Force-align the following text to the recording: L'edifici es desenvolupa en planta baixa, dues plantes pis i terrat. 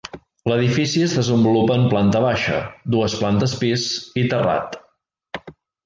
L'edifici 0.51 1.03
es 1.07 1.13
desenvolupa 1.17 1.77
en 1.81 1.85
planta 1.91 2.21
baixa, 2.25 2.63
dues 2.97 3.19
plantes 3.21 3.55
pis 3.63 3.87
i 4.23 4.25
terrat. 4.35 4.81